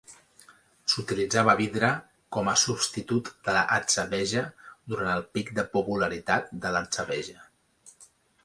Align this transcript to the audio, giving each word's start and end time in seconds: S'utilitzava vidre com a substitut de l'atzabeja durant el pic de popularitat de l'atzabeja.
S'utilitzava 0.93 1.53
vidre 1.59 1.89
com 2.37 2.49
a 2.53 2.55
substitut 2.63 3.29
de 3.49 3.55
l'atzabeja 3.57 4.43
durant 4.95 5.13
el 5.19 5.25
pic 5.37 5.55
de 5.61 5.69
popularitat 5.77 6.53
de 6.65 6.77
l'atzabeja. 6.79 7.39